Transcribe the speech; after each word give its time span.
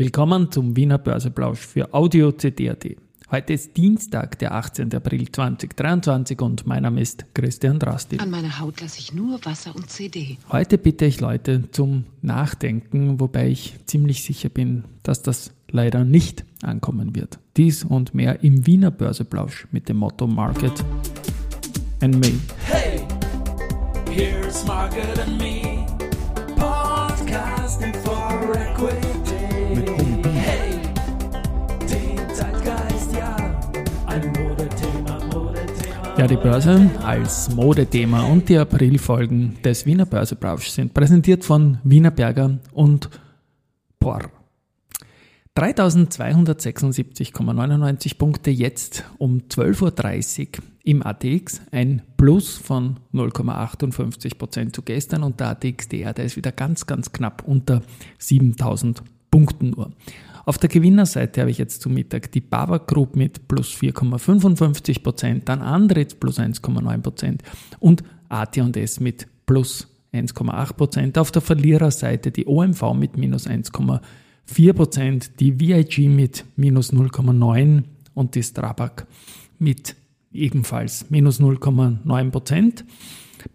Willkommen 0.00 0.50
zum 0.50 0.76
Wiener 0.76 0.96
Börseplausch 0.96 1.58
für 1.58 1.92
Audio 1.92 2.32
CD.at. 2.32 2.86
Heute 3.30 3.52
ist 3.52 3.76
Dienstag, 3.76 4.38
der 4.38 4.54
18. 4.54 4.94
April 4.94 5.30
2023 5.30 6.40
und 6.40 6.66
mein 6.66 6.84
Name 6.84 7.02
ist 7.02 7.26
Christian 7.34 7.78
Drasti. 7.78 8.16
An 8.16 8.30
meiner 8.30 8.60
Haut 8.60 8.80
lasse 8.80 8.98
ich 8.98 9.12
nur 9.12 9.44
Wasser 9.44 9.76
und 9.76 9.90
CD. 9.90 10.38
Heute 10.50 10.78
bitte 10.78 11.04
ich 11.04 11.20
Leute 11.20 11.70
zum 11.72 12.06
Nachdenken, 12.22 13.20
wobei 13.20 13.50
ich 13.50 13.74
ziemlich 13.84 14.24
sicher 14.24 14.48
bin, 14.48 14.84
dass 15.02 15.20
das 15.20 15.52
leider 15.70 16.02
nicht 16.06 16.46
ankommen 16.62 17.14
wird. 17.14 17.38
Dies 17.58 17.84
und 17.84 18.14
mehr 18.14 18.42
im 18.42 18.66
Wiener 18.66 18.90
Börseplausch 18.90 19.66
mit 19.70 19.90
dem 19.90 19.98
Motto 19.98 20.26
Market 20.26 20.82
and 22.00 22.18
Me. 22.18 22.32
Hey, 22.64 23.06
here's 24.10 24.66
Market 24.66 25.18
and 25.18 25.38
Me, 25.38 25.79
Ja, 36.18 36.26
die 36.26 36.36
Börse 36.36 36.90
als 37.02 37.54
Modethema 37.54 38.24
und 38.24 38.48
die 38.48 38.58
Aprilfolgen 38.58 39.62
des 39.62 39.86
Wiener 39.86 40.06
Börsebrausch 40.06 40.68
sind 40.68 40.92
präsentiert 40.92 41.44
von 41.44 41.78
Wiener 41.84 42.10
Berger 42.10 42.58
und 42.72 43.08
POR. 43.98 44.30
3276,99 45.56 48.18
Punkte 48.18 48.50
jetzt 48.50 49.04
um 49.18 49.42
12.30 49.48 50.58
Uhr 50.58 50.64
im 50.84 51.04
ATX, 51.04 51.60
ein 51.70 52.02
Plus 52.16 52.56
von 52.56 52.98
0,58% 53.12 54.72
zu 54.72 54.82
gestern 54.82 55.22
und 55.22 55.40
der 55.40 55.50
ATXDR, 55.50 56.12
der 56.12 56.24
ist 56.24 56.36
wieder 56.36 56.52
ganz, 56.52 56.86
ganz 56.86 57.12
knapp 57.12 57.42
unter 57.46 57.82
7000 58.18 59.02
Punkten 59.30 59.70
nur. 59.70 59.92
Auf 60.44 60.58
der 60.58 60.68
Gewinnerseite 60.68 61.40
habe 61.40 61.50
ich 61.50 61.58
jetzt 61.58 61.82
zum 61.82 61.94
Mittag 61.94 62.32
die 62.32 62.40
Bava 62.40 62.78
Group 62.78 63.16
mit 63.16 63.48
plus 63.48 63.74
4,55%, 63.74 65.42
dann 65.44 65.60
Andritz 65.60 66.14
plus 66.14 66.38
1,9% 66.38 67.40
und 67.78 68.02
AT&S 68.28 69.00
mit 69.00 69.26
plus 69.46 69.88
1,8%. 70.12 71.18
Auf 71.18 71.30
der 71.30 71.42
Verliererseite 71.42 72.30
die 72.30 72.46
OMV 72.46 72.94
mit 72.94 73.16
minus 73.16 73.46
1,4%, 73.46 75.30
die 75.38 75.60
VIG 75.60 76.08
mit 76.08 76.44
minus 76.56 76.92
0,9% 76.92 77.84
und 78.14 78.34
die 78.34 78.42
Strabag 78.42 79.06
mit 79.58 79.96
ebenfalls 80.32 81.10
minus 81.10 81.40
0,9%. 81.40 82.84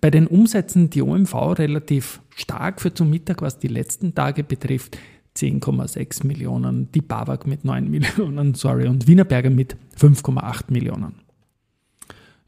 Bei 0.02 0.10
den 0.10 0.28
Umsätzen 0.28 0.90
die 0.90 1.02
OMV 1.02 1.34
relativ 1.58 2.22
stark 2.36 2.82
für 2.82 2.94
zum 2.94 3.10
Mittag, 3.10 3.42
was 3.42 3.60
die 3.60 3.68
letzten 3.68 4.16
Tage 4.16 4.44
betrifft. 4.44 4.98
10,6 5.36 6.26
Millionen, 6.26 6.92
die 6.92 7.02
BAWAG 7.02 7.46
mit 7.46 7.66
9 7.66 7.90
Millionen, 7.90 8.54
sorry, 8.54 8.88
und 8.88 9.08
Wienerberger 9.08 9.50
mit 9.50 9.76
5,8 10.00 10.72
Millionen. 10.72 11.26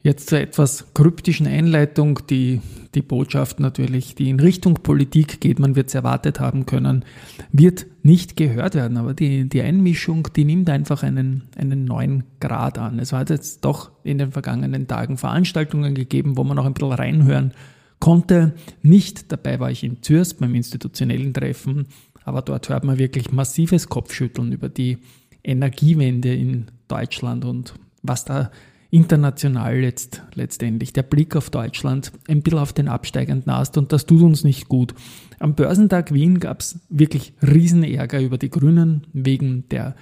Jetzt 0.00 0.30
zur 0.30 0.38
etwas 0.38 0.94
kryptischen 0.94 1.46
Einleitung, 1.46 2.20
die 2.30 2.60
die 2.94 3.02
Botschaft 3.02 3.58
natürlich, 3.58 4.14
die 4.14 4.30
in 4.30 4.38
Richtung 4.38 4.74
Politik 4.74 5.40
geht, 5.40 5.58
man 5.58 5.74
wird 5.76 5.88
es 5.88 5.94
erwartet 5.94 6.38
haben 6.38 6.66
können, 6.66 7.04
wird 7.52 7.86
nicht 8.02 8.36
gehört 8.36 8.76
werden. 8.76 8.96
Aber 8.96 9.12
die, 9.12 9.48
die 9.48 9.60
Einmischung, 9.60 10.28
die 10.34 10.44
nimmt 10.44 10.70
einfach 10.70 11.02
einen, 11.02 11.42
einen 11.56 11.84
neuen 11.84 12.24
Grad 12.40 12.78
an. 12.78 13.00
Es 13.00 13.12
hat 13.12 13.28
jetzt 13.30 13.64
doch 13.64 13.90
in 14.04 14.18
den 14.18 14.32
vergangenen 14.32 14.86
Tagen 14.86 15.18
Veranstaltungen 15.18 15.94
gegeben, 15.94 16.36
wo 16.36 16.44
man 16.44 16.58
auch 16.58 16.64
ein 16.64 16.74
bisschen 16.74 16.92
reinhören 16.92 17.52
konnte. 17.98 18.54
Nicht 18.82 19.32
dabei 19.32 19.58
war 19.58 19.70
ich 19.70 19.82
in 19.82 20.02
Zürs 20.02 20.34
beim 20.34 20.54
institutionellen 20.54 21.34
Treffen 21.34 21.86
aber 22.28 22.42
dort 22.42 22.68
hört 22.68 22.84
man 22.84 22.98
wirklich 22.98 23.32
massives 23.32 23.88
Kopfschütteln 23.88 24.52
über 24.52 24.68
die 24.68 24.98
Energiewende 25.42 26.34
in 26.34 26.66
Deutschland 26.86 27.44
und 27.44 27.74
was 28.02 28.24
da 28.24 28.50
international 28.90 29.76
jetzt 29.76 30.22
letztendlich 30.34 30.92
der 30.92 31.02
Blick 31.02 31.36
auf 31.36 31.50
Deutschland 31.50 32.12
ein 32.26 32.42
bisschen 32.42 32.58
auf 32.58 32.72
den 32.72 32.88
absteigenden 32.88 33.50
Ast 33.50 33.76
und 33.76 33.92
das 33.92 34.06
tut 34.06 34.22
uns 34.22 34.44
nicht 34.44 34.68
gut. 34.68 34.94
Am 35.38 35.54
Börsentag 35.54 36.12
Wien 36.12 36.40
gab 36.40 36.60
es 36.60 36.80
wirklich 36.88 37.34
Riesenärger 37.42 38.20
über 38.20 38.38
die 38.38 38.50
Grünen 38.50 39.06
wegen 39.12 39.68
der 39.68 39.94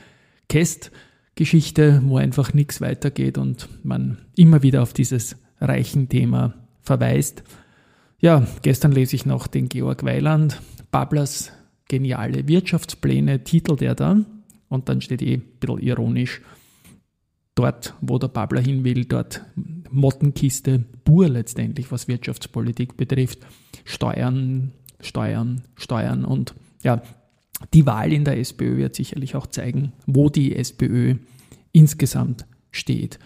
Kest-Geschichte, 0.49 2.01
wo 2.05 2.17
einfach 2.17 2.55
nichts 2.55 2.81
weitergeht 2.81 3.39
und 3.39 3.69
man 3.83 4.19
immer 4.37 4.63
wieder 4.63 4.83
auf 4.83 4.93
dieses 4.93 5.37
reichen 5.61 6.09
Thema 6.09 6.55
verweist. 6.81 7.43
Ja, 8.19 8.47
gestern 8.63 8.93
lese 8.93 9.17
ich 9.17 9.27
noch 9.27 9.47
den 9.47 9.69
Georg 9.69 10.05
Weiland, 10.05 10.63
Bablas 10.91 11.53
geniale 11.89 12.49
Wirtschaftspläne, 12.49 13.45
titelt 13.45 13.83
er 13.83 13.95
da. 13.95 14.19
Und 14.69 14.89
dann 14.89 15.01
steht 15.01 15.23
eh 15.23 15.35
ein 15.35 15.43
bisschen 15.61 15.79
ironisch, 15.79 16.41
dort, 17.55 17.95
wo 18.01 18.19
der 18.19 18.29
Babler 18.29 18.61
hin 18.61 18.85
will, 18.85 19.05
dort 19.05 19.45
Mottenkiste 19.91 20.85
pur 21.05 21.29
letztendlich, 21.29 21.91
was 21.93 22.09
Wirtschaftspolitik 22.09 22.97
betrifft. 22.97 23.39
Steuern, 23.85 24.73
Steuern, 25.01 25.63
Steuern. 25.77 26.25
Und 26.25 26.55
ja, 26.83 27.03
die 27.73 27.87
Wahl 27.87 28.13
in 28.13 28.25
der 28.25 28.39
SPÖ 28.39 28.77
wird 28.77 28.95
sicherlich 28.95 29.37
auch 29.37 29.47
zeigen, 29.47 29.93
wo 30.07 30.29
die 30.29 30.55
SPÖ 30.55 31.17
insgesamt 31.73 32.47
steht. 32.71 33.19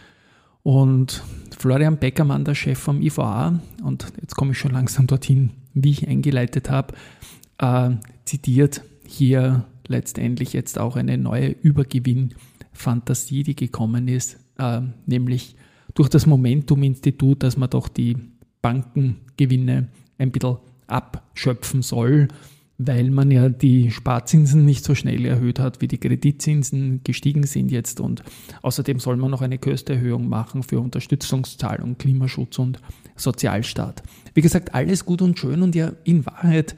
Und 0.63 1.23
Florian 1.59 1.99
Beckermann, 1.99 2.45
der 2.45 2.55
Chef 2.55 2.79
vom 2.79 3.01
IVA, 3.01 3.61
und 3.83 4.13
jetzt 4.21 4.37
komme 4.37 4.53
ich 4.53 4.59
schon 4.59 4.73
langsam 4.73 5.07
dorthin, 5.07 5.51
wie 5.73 5.91
ich 5.91 6.07
eingeleitet 6.07 6.71
habe, 6.71 6.95
äh, 7.61 7.91
zitiert 8.25 8.83
hier 9.07 9.67
letztendlich 9.87 10.53
jetzt 10.53 10.79
auch 10.79 10.97
eine 10.97 11.19
neue 11.19 11.51
Übergewinn-Fantasie, 11.51 13.43
die 13.43 13.57
gekommen 13.57 14.09
ist, 14.09 14.39
äh, 14.59 14.81
nämlich 15.07 15.57
durch 15.95 16.09
das 16.09 16.27
Momentum-Institut, 16.27 17.43
dass 17.43 17.57
man 17.57 17.71
doch 17.71 17.89
die 17.89 18.17
Bankengewinne 18.63 19.89
ein 20.19 20.31
bisschen 20.31 20.59
abschöpfen 20.87 21.83
soll, 21.83 22.29
weil 22.79 23.11
man 23.11 23.31
ja 23.31 23.49
die 23.49 23.91
Sparzinsen 23.91 24.65
nicht 24.65 24.85
so 24.85 24.95
schnell 24.95 25.27
erhöht 25.27 25.59
hat, 25.59 25.83
wie 25.83 25.89
die 25.89 25.99
Kreditzinsen 25.99 27.03
gestiegen 27.05 27.45
sind 27.45 27.71
jetzt. 27.71 28.01
Und 28.01 28.23
außerdem 28.63 29.01
soll 29.01 29.17
man 29.17 29.31
noch 29.31 29.43
eine 29.43 29.59
Kostenerhöhung 29.59 30.29
machen 30.29 30.63
für 30.63 30.81
Unterstützungszahlung, 30.81 31.99
Klimaschutz 31.99 32.59
und 32.59 32.81
Sozialstaat. 33.17 34.03
Wie 34.35 34.41
gesagt, 34.41 34.75
alles 34.75 35.05
gut 35.05 35.21
und 35.21 35.39
schön 35.39 35.63
und 35.63 35.75
ja 35.75 35.93
in 36.05 36.25
Wahrheit 36.25 36.75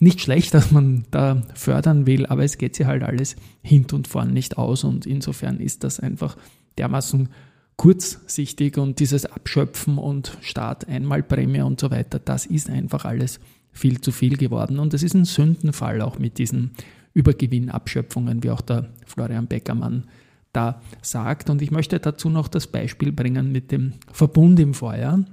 nicht 0.00 0.20
schlecht, 0.20 0.54
dass 0.54 0.72
man 0.72 1.04
da 1.10 1.42
fördern 1.54 2.06
will, 2.06 2.26
aber 2.26 2.42
es 2.42 2.58
geht 2.58 2.74
sich 2.74 2.86
halt 2.86 3.02
alles 3.02 3.36
hint 3.62 3.92
und 3.92 4.08
vorn 4.08 4.32
nicht 4.32 4.58
aus 4.58 4.84
und 4.84 5.06
insofern 5.06 5.60
ist 5.60 5.84
das 5.84 6.00
einfach 6.00 6.36
dermaßen 6.78 7.28
kurzsichtig 7.76 8.76
und 8.76 8.98
dieses 8.98 9.24
Abschöpfen 9.24 9.96
und 9.96 10.36
Staat 10.42 10.88
einmal 10.88 11.22
Prämie 11.22 11.62
und 11.62 11.80
so 11.80 11.90
weiter, 11.90 12.18
das 12.18 12.44
ist 12.44 12.68
einfach 12.68 13.04
alles 13.04 13.40
viel 13.72 14.00
zu 14.00 14.12
viel 14.12 14.36
geworden 14.36 14.78
und 14.78 14.92
es 14.92 15.02
ist 15.02 15.14
ein 15.14 15.24
Sündenfall 15.24 16.02
auch 16.02 16.18
mit 16.18 16.38
diesen 16.38 16.72
Übergewinnabschöpfungen, 17.14 18.42
wie 18.42 18.50
auch 18.50 18.60
der 18.60 18.90
Florian 19.06 19.46
Beckermann 19.46 20.04
da 20.52 20.80
sagt. 21.02 21.50
Und 21.50 21.62
ich 21.62 21.70
möchte 21.70 21.98
dazu 21.98 22.28
noch 22.28 22.48
das 22.48 22.66
Beispiel 22.66 23.12
bringen 23.12 23.52
mit 23.52 23.72
dem 23.72 23.94
Verbund 24.12 24.58
im 24.60 24.74
Vorjahr. 24.74 25.24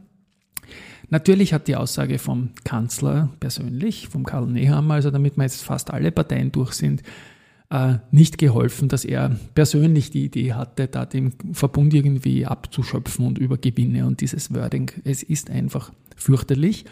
Natürlich 1.09 1.53
hat 1.53 1.67
die 1.67 1.75
Aussage 1.75 2.19
vom 2.19 2.49
Kanzler 2.63 3.29
persönlich, 3.39 4.09
vom 4.09 4.25
Karl 4.25 4.47
Nehammer, 4.47 4.95
also 4.95 5.09
damit 5.09 5.37
wir 5.37 5.43
jetzt 5.43 5.63
fast 5.63 5.91
alle 5.91 6.11
Parteien 6.11 6.51
durch 6.51 6.73
sind, 6.73 7.01
äh, 7.69 7.95
nicht 8.11 8.37
geholfen, 8.37 8.89
dass 8.89 9.05
er 9.05 9.37
persönlich 9.55 10.09
die 10.09 10.25
Idee 10.25 10.53
hatte, 10.53 10.87
da 10.87 11.05
den 11.05 11.33
Verbund 11.53 11.93
irgendwie 11.93 12.45
abzuschöpfen 12.45 13.25
und 13.25 13.37
über 13.37 13.57
Gewinne 13.57 14.05
und 14.05 14.21
dieses 14.21 14.53
Wording. 14.53 14.91
Es 15.03 15.23
ist 15.23 15.49
einfach 15.49 15.91
fürchterlich. 16.15 16.85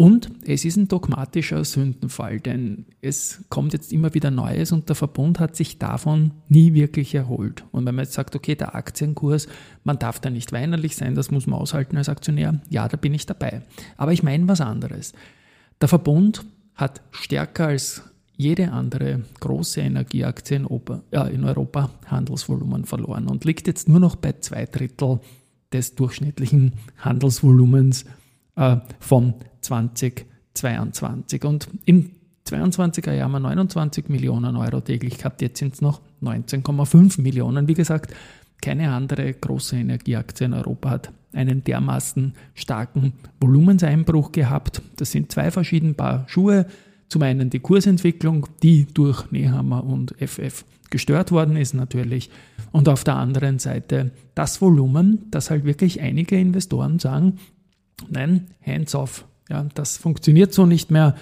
Und 0.00 0.30
es 0.46 0.64
ist 0.64 0.76
ein 0.76 0.86
dogmatischer 0.86 1.64
Sündenfall, 1.64 2.38
denn 2.38 2.86
es 3.00 3.42
kommt 3.48 3.72
jetzt 3.72 3.92
immer 3.92 4.14
wieder 4.14 4.30
Neues 4.30 4.70
und 4.70 4.88
der 4.88 4.94
Verbund 4.94 5.40
hat 5.40 5.56
sich 5.56 5.78
davon 5.78 6.30
nie 6.48 6.72
wirklich 6.72 7.16
erholt. 7.16 7.64
Und 7.72 7.84
wenn 7.84 7.96
man 7.96 8.04
jetzt 8.04 8.14
sagt, 8.14 8.36
okay, 8.36 8.54
der 8.54 8.76
Aktienkurs, 8.76 9.48
man 9.82 9.98
darf 9.98 10.20
da 10.20 10.30
nicht 10.30 10.52
weinerlich 10.52 10.94
sein, 10.94 11.16
das 11.16 11.32
muss 11.32 11.48
man 11.48 11.58
aushalten 11.58 11.96
als 11.96 12.08
Aktionär, 12.08 12.60
ja, 12.70 12.86
da 12.86 12.96
bin 12.96 13.12
ich 13.12 13.26
dabei. 13.26 13.62
Aber 13.96 14.12
ich 14.12 14.22
meine 14.22 14.46
was 14.46 14.60
anderes. 14.60 15.14
Der 15.80 15.88
Verbund 15.88 16.44
hat 16.76 17.02
stärker 17.10 17.66
als 17.66 18.04
jede 18.36 18.70
andere 18.70 19.24
große 19.40 19.80
Energieaktie 19.80 20.58
in, 20.58 20.66
Opa, 20.66 21.02
äh, 21.10 21.34
in 21.34 21.42
Europa 21.42 21.90
Handelsvolumen 22.06 22.84
verloren 22.84 23.26
und 23.26 23.44
liegt 23.44 23.66
jetzt 23.66 23.88
nur 23.88 23.98
noch 23.98 24.14
bei 24.14 24.34
zwei 24.38 24.64
Drittel 24.66 25.18
des 25.72 25.96
durchschnittlichen 25.96 26.74
Handelsvolumens 26.98 28.04
äh, 28.58 28.76
von 29.00 29.34
2022. 29.62 31.44
Und 31.44 31.68
im 31.84 32.10
22er 32.46 33.12
Jahr 33.12 33.24
haben 33.24 33.32
wir 33.32 33.40
29 33.40 34.08
Millionen 34.08 34.56
Euro 34.56 34.80
täglich 34.80 35.18
gehabt, 35.18 35.42
jetzt 35.42 35.58
sind 35.58 35.74
es 35.74 35.80
noch 35.80 36.00
19,5 36.22 37.20
Millionen. 37.20 37.68
Wie 37.68 37.74
gesagt, 37.74 38.14
keine 38.60 38.90
andere 38.90 39.32
große 39.32 39.76
Energieaktie 39.76 40.46
in 40.46 40.54
Europa 40.54 40.90
hat 40.90 41.12
einen 41.32 41.62
dermaßen 41.62 42.34
starken 42.54 43.12
Volumenseinbruch 43.40 44.32
gehabt. 44.32 44.82
Das 44.96 45.12
sind 45.12 45.30
zwei 45.30 45.50
verschiedene 45.50 45.94
Paar 45.94 46.24
Schuhe. 46.26 46.66
Zum 47.08 47.22
einen 47.22 47.50
die 47.50 47.60
Kursentwicklung, 47.60 48.46
die 48.62 48.86
durch 48.92 49.30
Nehammer 49.30 49.84
und 49.84 50.14
FF 50.18 50.64
gestört 50.90 51.30
worden 51.30 51.56
ist 51.56 51.74
natürlich. 51.74 52.30
Und 52.72 52.88
auf 52.88 53.04
der 53.04 53.16
anderen 53.16 53.58
Seite 53.58 54.10
das 54.34 54.60
Volumen, 54.60 55.26
dass 55.30 55.50
halt 55.50 55.64
wirklich 55.64 56.00
einige 56.00 56.38
Investoren 56.38 56.98
sagen, 56.98 57.38
nein, 58.08 58.48
hands 58.64 58.94
off. 58.94 59.24
Ja, 59.48 59.66
das 59.74 59.96
funktioniert 59.96 60.52
so 60.52 60.66
nicht 60.66 60.90
mehr. 60.90 61.14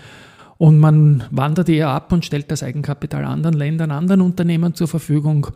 Und 0.59 0.79
man 0.79 1.25
wandert 1.31 1.69
eher 1.69 1.89
ab 1.89 2.13
und 2.13 2.25
stellt 2.25 2.51
das 2.51 2.63
Eigenkapital 2.63 3.25
anderen 3.25 3.57
Ländern, 3.57 3.91
anderen 3.91 4.21
Unternehmen 4.23 4.75
zur 4.75 4.89
Verfügung. 4.89 5.49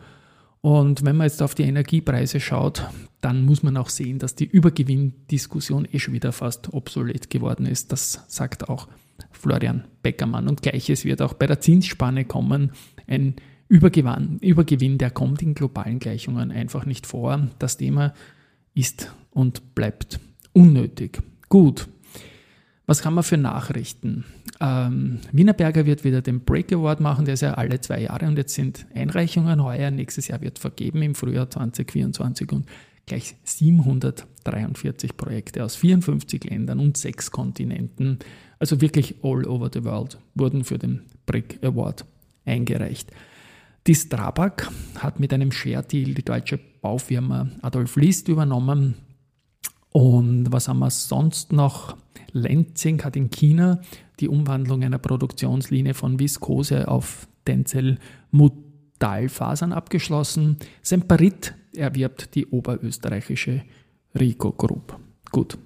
Und 0.61 1.03
wenn 1.03 1.17
man 1.17 1.25
jetzt 1.25 1.41
auf 1.41 1.55
die 1.55 1.63
Energiepreise 1.63 2.39
schaut, 2.39 2.87
dann 3.19 3.45
muss 3.45 3.63
man 3.63 3.77
auch 3.77 3.89
sehen, 3.89 4.19
dass 4.19 4.35
die 4.35 4.45
Übergewinndiskussion 4.45 5.87
eh 5.91 5.97
schon 5.97 6.13
wieder 6.13 6.31
fast 6.31 6.71
obsolet 6.73 7.31
geworden 7.31 7.65
ist. 7.65 7.91
Das 7.91 8.23
sagt 8.27 8.69
auch 8.69 8.87
Florian 9.31 9.85
Beckermann. 10.03 10.47
Und 10.47 10.61
gleiches 10.61 11.03
wird 11.03 11.21
auch 11.21 11.33
bei 11.33 11.47
der 11.47 11.59
Zinsspanne 11.59 12.25
kommen. 12.25 12.71
Ein 13.07 13.35
Übergewinn, 13.69 14.37
Übergewinn, 14.39 14.97
der 14.99 15.09
kommt 15.09 15.41
in 15.41 15.55
globalen 15.55 15.97
Gleichungen 15.97 16.51
einfach 16.51 16.85
nicht 16.85 17.07
vor. 17.07 17.47
Das 17.57 17.77
Thema 17.77 18.13
ist 18.75 19.13
und 19.31 19.73
bleibt 19.73 20.19
unnötig. 20.53 21.19
Gut. 21.49 21.87
Was 22.87 23.05
haben 23.05 23.15
wir 23.15 23.23
für 23.23 23.37
Nachrichten? 23.37 24.25
Ähm, 24.59 25.19
Wienerberger 25.31 25.85
wird 25.85 26.03
wieder 26.03 26.21
den 26.21 26.41
Break 26.41 26.73
Award 26.73 26.99
machen, 26.99 27.25
der 27.25 27.35
ist 27.35 27.41
ja 27.41 27.53
alle 27.53 27.79
zwei 27.79 28.01
Jahre 28.01 28.27
und 28.27 28.37
jetzt 28.37 28.53
sind 28.53 28.85
Einreichungen 28.93 29.63
heuer. 29.63 29.91
Nächstes 29.91 30.27
Jahr 30.27 30.41
wird 30.41 30.59
vergeben 30.59 31.01
im 31.01 31.15
Frühjahr 31.15 31.49
2024 31.49 32.51
und 32.51 32.65
gleich 33.05 33.35
743 33.43 35.15
Projekte 35.15 35.63
aus 35.63 35.75
54 35.75 36.43
Ländern 36.45 36.79
und 36.79 36.97
sechs 36.97 37.31
Kontinenten, 37.31 38.19
also 38.59 38.81
wirklich 38.81 39.15
all 39.23 39.45
over 39.47 39.69
the 39.71 39.83
world, 39.83 40.17
wurden 40.35 40.63
für 40.63 40.77
den 40.77 41.01
Brick 41.25 41.59
Award 41.63 42.05
eingereicht. 42.45 43.11
Die 43.87 43.95
Strabag 43.95 44.69
hat 44.99 45.19
mit 45.19 45.33
einem 45.33 45.51
Share-Deal 45.51 46.13
die 46.13 46.25
deutsche 46.25 46.59
Baufirma 46.81 47.49
Adolf 47.61 47.95
List 47.95 48.27
übernommen. 48.27 48.95
Und 49.91 50.51
was 50.51 50.67
haben 50.67 50.79
wir 50.79 50.89
sonst 50.89 51.51
noch? 51.51 51.97
Lenzing 52.31 53.03
hat 53.03 53.15
in 53.15 53.29
China 53.29 53.81
die 54.19 54.29
Umwandlung 54.29 54.83
einer 54.83 54.99
Produktionslinie 54.99 55.93
von 55.93 56.19
Viskose 56.19 56.87
auf 56.87 57.27
Tencel 57.45 57.97
Mutalfasern 58.31 59.73
abgeschlossen. 59.73 60.57
Semperit 60.81 61.53
erwirbt 61.75 62.35
die 62.35 62.45
oberösterreichische 62.45 63.63
Rico 64.17 64.51
Group. 64.51 64.97
Gut. 65.31 65.57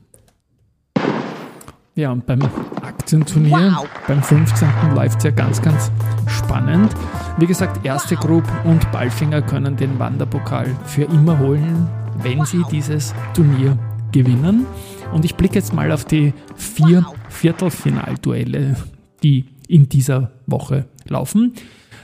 Ja, 1.95 2.11
und 2.11 2.25
beim 2.25 2.41
Aktienturnier, 2.81 3.73
wow. 3.77 3.87
beim 4.07 4.21
15. 4.21 4.67
läuft 4.95 5.19
es 5.19 5.23
ja 5.23 5.31
ganz, 5.31 5.61
ganz 5.61 5.91
spannend. 6.27 6.93
Wie 7.37 7.45
gesagt, 7.45 7.85
Erste 7.85 8.15
Group 8.15 8.43
und 8.65 8.91
Ballfinger 8.91 9.41
können 9.41 9.77
den 9.77 9.97
Wanderpokal 9.97 10.75
für 10.85 11.03
immer 11.03 11.39
holen, 11.39 11.87
wenn 12.21 12.43
sie 12.43 12.63
dieses 12.69 13.13
Turnier 13.33 13.77
gewinnen. 14.15 14.65
Und 15.13 15.25
ich 15.25 15.35
blicke 15.35 15.55
jetzt 15.55 15.73
mal 15.73 15.91
auf 15.91 16.05
die 16.05 16.33
vier 16.55 17.05
Viertelfinalduelle, 17.29 18.77
die 19.21 19.45
in 19.67 19.89
dieser 19.89 20.31
Woche 20.45 20.85
laufen. 21.05 21.53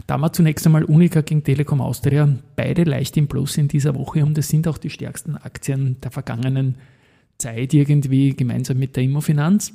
Da 0.08 0.16
haben 0.16 0.22
wir 0.22 0.34
zunächst 0.34 0.66
einmal 0.66 0.84
Unica 0.84 1.22
gegen 1.22 1.42
Telekom 1.42 1.80
Austria, 1.80 2.28
beide 2.58 2.84
leicht 2.84 3.16
im 3.16 3.28
Plus 3.28 3.58
in 3.58 3.70
dieser 3.70 3.96
Woche 3.96 4.26
und 4.26 4.38
es 4.38 4.50
sind 4.50 4.68
auch 4.68 4.78
die 4.78 4.90
stärksten 4.90 5.38
Aktien 5.38 6.02
der 6.02 6.12
vergangenen 6.12 6.76
Zeit 7.38 7.74
irgendwie 7.74 8.36
gemeinsam 8.36 8.78
mit 8.78 8.98
der 8.98 9.04
Immofinanz. 9.04 9.72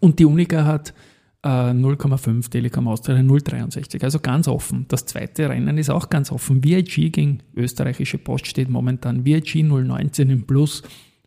Und 0.00 0.18
die 0.18 0.24
Unica 0.24 0.64
hat 0.64 0.94
äh, 1.42 1.48
0,5, 1.48 2.48
Telekom 2.48 2.86
Austria 2.86 3.16
0,63, 3.16 4.02
also 4.04 4.20
ganz 4.20 4.46
offen. 4.46 4.86
Das 4.88 5.04
zweite 5.04 5.48
Rennen 5.48 5.78
ist 5.78 5.90
auch 5.90 6.08
ganz 6.10 6.30
offen. 6.30 6.62
VIG 6.62 7.12
gegen 7.12 7.40
österreichische 7.56 8.18
Post 8.18 8.46
steht 8.46 8.68
momentan 8.68 9.24
VIG 9.24 9.64
0,19 9.64 10.30
im 10.30 10.46
Plus, 10.46 10.82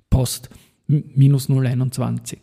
Post 0.10 0.50
minus 0.88 1.50
0,21. 1.50 2.38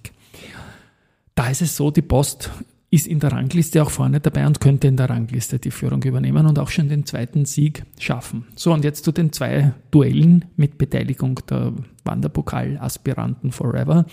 Da 1.34 1.48
ist 1.48 1.62
es 1.62 1.76
so, 1.76 1.90
die 1.90 2.02
Post 2.02 2.50
ist 2.90 3.08
in 3.08 3.18
der 3.18 3.32
Rangliste 3.32 3.82
auch 3.82 3.90
vorne 3.90 4.20
dabei 4.20 4.46
und 4.46 4.60
könnte 4.60 4.86
in 4.86 4.96
der 4.96 5.10
Rangliste 5.10 5.58
die 5.58 5.72
Führung 5.72 6.00
übernehmen 6.04 6.46
und 6.46 6.60
auch 6.60 6.68
schon 6.68 6.88
den 6.88 7.04
zweiten 7.06 7.44
Sieg 7.44 7.82
schaffen. 7.98 8.46
So, 8.54 8.72
und 8.72 8.84
jetzt 8.84 9.04
zu 9.04 9.10
den 9.10 9.32
zwei 9.32 9.72
Duellen 9.90 10.44
mit 10.56 10.78
Beteiligung 10.78 11.40
der 11.50 11.72
Wanderpokal-Aspiranten 12.04 13.50
Forever. 13.50 14.06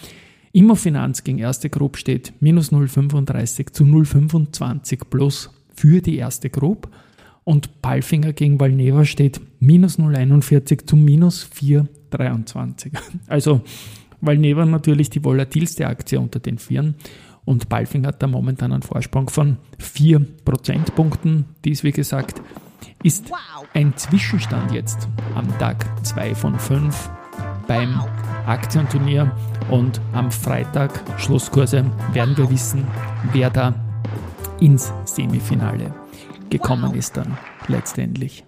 Immofinanz 0.52 1.24
gegen 1.24 1.38
erste 1.38 1.70
Group 1.70 1.96
steht 1.96 2.34
minus 2.40 2.72
0,35 2.72 3.72
zu 3.72 3.84
0,25 3.84 5.02
plus 5.10 5.52
für 5.76 6.02
die 6.02 6.18
erste 6.18 6.50
Group 6.50 6.90
und 7.44 7.82
Palfinger 7.82 8.34
gegen 8.34 8.60
Valneva 8.60 9.06
steht 9.06 9.42
minus 9.60 9.98
0,41 9.98 10.86
zu 10.86 10.96
minus 10.96 11.48
4,23. 11.54 12.92
Also 13.28 13.62
Valneva 14.22 14.66
natürlich 14.66 15.10
die 15.10 15.24
volatilste 15.24 15.88
Aktie 15.88 16.20
unter 16.20 16.40
den 16.40 16.60
Vieren 16.60 16.96
und 17.46 17.70
Balfing 17.70 18.06
hat 18.06 18.22
da 18.22 18.28
momentan 18.28 18.72
einen 18.72 18.84
Vorsprung 18.84 19.30
von 19.30 19.58
4 19.80 20.20
Prozentpunkten. 20.46 21.46
Dies, 21.66 21.84
wie 21.84 21.92
gesagt, 21.92 22.42
ist 23.04 23.32
ein 23.74 23.98
Zwischenstand 23.98 24.72
jetzt 24.72 25.08
am 25.36 25.48
Tag 25.58 25.86
2 26.06 26.36
von 26.36 26.58
5 26.58 27.10
beim 27.68 28.00
Aktienturnier 28.46 29.32
und 29.70 30.02
am 30.14 30.32
Freitag 30.32 31.04
Schlusskurse 31.20 31.86
werden 32.14 32.38
wir 32.38 32.50
wissen, 32.50 32.86
wer 33.34 33.50
da 33.50 33.74
ins 34.60 34.94
Semifinale 35.06 36.01
gekommen 36.52 36.94
ist 36.94 37.18
dann 37.18 37.38
letztendlich. 37.68 38.46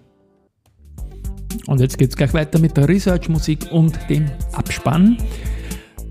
Und 1.66 1.80
jetzt 1.80 1.98
geht 1.98 2.10
es 2.10 2.16
gleich 2.16 2.34
weiter 2.34 2.58
mit 2.58 2.76
der 2.76 2.88
Research-Musik 2.88 3.68
und 3.72 3.98
dem 4.08 4.30
Abspann. 4.52 5.16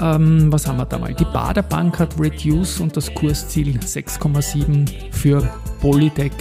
Ähm, 0.01 0.51
was 0.51 0.67
haben 0.67 0.77
wir 0.77 0.85
da 0.85 0.97
mal? 0.97 1.13
Die 1.13 1.25
Baderbank 1.25 1.99
hat 1.99 2.19
Reduce 2.19 2.79
und 2.79 2.97
das 2.97 3.13
Kursziel 3.13 3.77
6,7 3.77 4.89
für 5.11 5.47
Polytech 5.79 6.31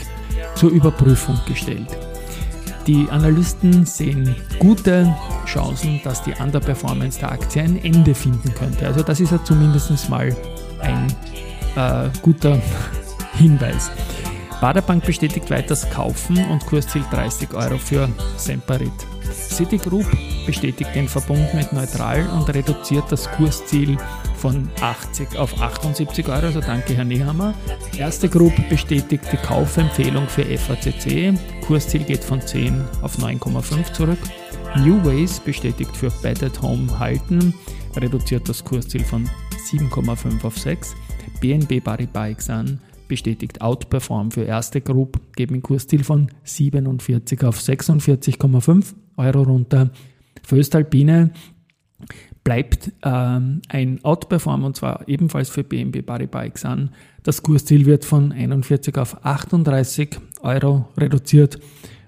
zur 0.55 0.71
Überprüfung 0.71 1.39
gestellt. 1.47 1.89
Die 2.87 3.07
Analysten 3.11 3.85
sehen 3.87 4.35
gute 4.59 5.15
Chancen, 5.47 6.01
dass 6.03 6.23
die 6.23 6.33
Underperformance 6.33 7.21
der 7.21 7.31
Aktie 7.31 7.63
ein 7.63 7.85
Ende 7.85 8.15
finden 8.15 8.53
könnte. 8.55 8.87
Also 8.87 9.03
das 9.03 9.21
ist 9.21 9.31
ja 9.31 9.45
zumindest 9.45 10.09
mal 10.09 10.35
ein 10.81 11.07
äh, 11.77 12.09
guter 12.23 12.61
Hinweis. 13.35 13.91
Baderbank 14.63 15.05
bestätigt 15.05 15.51
weiter 15.51 15.71
das 15.71 15.91
Kaufen 15.91 16.39
und 16.49 16.65
Kursziel 16.67 17.03
30 17.11 17.53
Euro 17.53 17.79
für 17.79 18.09
Semperit. 18.37 18.93
Citigroup 19.33 20.07
bestätigt 20.47 20.95
den 20.95 21.09
Verbund 21.09 21.53
mit 21.53 21.73
neutral 21.73 22.25
und 22.29 22.49
reduziert 22.49 23.11
das 23.11 23.29
Kursziel 23.33 23.97
von 24.37 24.71
80 24.81 25.37
auf 25.37 25.61
78 25.61 26.29
Euro, 26.29 26.47
also 26.47 26.61
danke 26.61 26.95
Herr 26.95 27.05
Nehammer. 27.05 27.55
Erste 27.99 28.29
Group 28.29 28.53
bestätigt 28.69 29.25
die 29.33 29.37
Kaufempfehlung 29.37 30.29
für 30.29 30.45
FACC, 30.45 31.35
Kursziel 31.67 32.05
geht 32.05 32.23
von 32.23 32.41
10 32.41 32.85
auf 33.03 33.19
9,5 33.19 33.93
zurück. 33.93 34.21
New 34.77 35.05
Ways 35.05 35.41
bestätigt 35.41 35.97
für 35.97 36.11
Bed 36.23 36.41
at 36.45 36.63
Home 36.63 37.01
halten, 37.01 37.53
reduziert 37.97 38.49
das 38.49 38.63
Kursziel 38.63 39.03
von 39.03 39.29
7,5 39.73 40.45
auf 40.45 40.57
6. 40.57 40.95
BNB 41.41 41.83
Paribas 41.83 42.29
Exan 42.29 42.79
bestätigt 43.13 43.61
Outperform 43.61 44.31
für 44.31 44.45
erste 44.45 44.81
Group, 44.81 45.21
geben 45.37 45.57
ein 45.57 45.63
Kursziel 45.63 46.03
von 46.03 46.29
47 46.45 47.45
auf 47.45 47.59
46,5 47.59 48.95
Euro 49.19 49.43
runter. 49.43 49.91
Für 50.43 50.57
Östalpine 50.57 51.31
bleibt 52.43 52.91
ähm, 53.03 53.61
ein 53.69 54.03
Outperform 54.03 54.65
und 54.65 54.77
zwar 54.77 55.07
ebenfalls 55.09 55.51
für 55.51 55.63
BNB 55.63 56.07
Paribas 56.07 56.47
Exan. 56.47 56.89
Das 57.23 57.43
Kursziel 57.43 57.85
wird 57.85 58.07
von 58.07 58.33
41 58.33 58.97
auf 58.97 59.23
38 59.27 60.19
Euro 60.41 60.89
reduziert. 60.97 61.59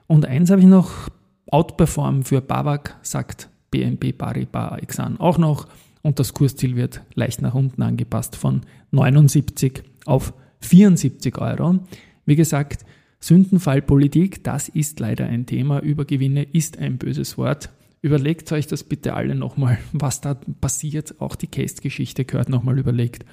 Und 0.07 0.25
eins 0.25 0.51
habe 0.51 0.63
ich 0.63 0.67
noch, 0.67 1.11
Outperform 1.51 2.23
für 2.23 2.41
Babak, 2.41 2.97
sagt 3.03 3.51
BNB 3.71 4.17
Paribas 4.17 4.79
Exan 4.81 5.21
auch 5.21 5.37
noch. 5.37 5.69
Und 6.01 6.19
das 6.19 6.33
Kursziel 6.33 6.77
wird 6.77 7.03
leicht 7.15 7.43
nach 7.43 7.53
unten 7.53 7.83
angepasst 7.83 8.37
von 8.37 8.63
79 8.93 9.83
auf 10.07 10.33
74 10.67 11.39
Euro. 11.39 11.81
Wie 12.27 12.37
gesagt, 12.37 12.85
Sündenfallpolitik, 13.21 14.45
das 14.45 14.69
ist 14.69 15.01
leider 15.01 15.27
ein 15.27 15.47
Thema. 15.47 15.81
Übergewinne 15.81 16.43
ist 16.43 16.79
ein 16.79 16.99
böses 16.99 17.39
Wort. 17.39 17.71
Überlegt 18.03 18.53
euch 18.53 18.67
das 18.67 18.85
bitte 18.85 19.15
alle 19.15 19.35
nochmal, 19.35 19.79
was 19.93 20.21
da 20.21 20.35
passiert. 20.35 21.21
Auch 21.21 21.37
die 21.37 21.47
Case-Geschichte 21.47 22.25
gehört 22.25 22.51
nochmal 22.51 22.79
überlegt. 22.79 23.25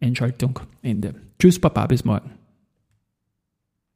Einschaltung, 0.00 0.60
Ende. 0.82 1.14
Tschüss, 1.38 1.58
Papa, 1.58 1.86
bis 1.86 2.04
morgen. 2.04 2.39